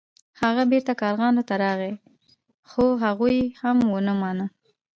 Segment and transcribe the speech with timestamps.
[0.41, 1.93] هغه بیرته کارغانو ته راغی
[2.69, 4.45] خو هغوی هم ونه مانه.